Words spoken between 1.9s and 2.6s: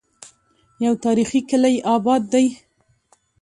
اباد دی